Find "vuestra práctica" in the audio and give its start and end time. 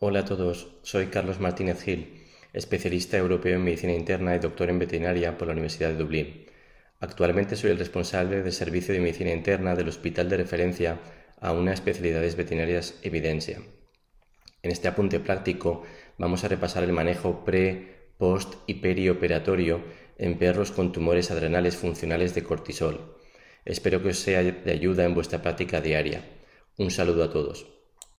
25.14-25.80